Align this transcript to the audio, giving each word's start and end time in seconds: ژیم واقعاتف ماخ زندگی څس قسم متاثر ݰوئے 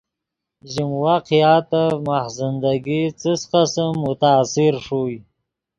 ژیم 0.71 0.91
واقعاتف 1.05 1.91
ماخ 2.07 2.25
زندگی 2.39 3.03
څس 3.21 3.41
قسم 3.51 3.89
متاثر 4.05 4.73
ݰوئے 4.85 5.17